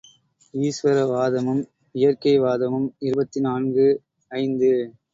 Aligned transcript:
ஈஸ்வர 0.53 1.03
வாதமும் 1.07 1.61
இயற்கை 1.95 2.35
வாதமும் 2.39 2.89
இருபத்து 2.99 3.41
நான்கு 3.41 3.87
ஐந்து. 4.31 4.71